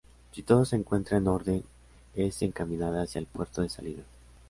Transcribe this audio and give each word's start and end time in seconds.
Si 0.31 0.41
todo 0.41 0.65
se 0.65 0.75
encuentra 0.75 1.17
en 1.19 1.27
orden 1.27 1.63
es 2.15 2.41
encaminada 2.41 3.03
hacia 3.03 3.19
el 3.19 3.27
puerto 3.27 3.61
de 3.61 3.69
salida. 3.69 4.01